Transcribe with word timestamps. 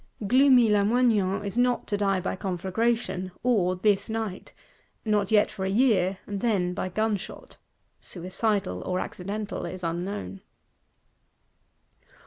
Gloomy 0.25 0.67
Lamoignon 0.67 1.45
is 1.45 1.59
not 1.59 1.85
to 1.89 1.95
die 1.95 2.19
by 2.19 2.35
conflagration, 2.35 3.31
or 3.43 3.75
this 3.75 4.09
night; 4.09 4.51
not 5.05 5.29
yet 5.29 5.51
for 5.51 5.63
a 5.63 5.69
year, 5.69 6.17
and 6.25 6.41
then 6.41 6.73
by 6.73 6.89
gunshot 6.89 7.57
(suicidal 7.99 8.81
or 8.81 8.99
accidental 8.99 9.63
is 9.63 9.83
unknown). 9.83 10.41